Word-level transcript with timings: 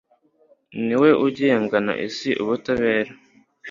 Ni 0.85 0.95
we 1.01 1.09
ugengana 1.25 1.93
isi 2.07 2.29
ubutabera 2.41 3.11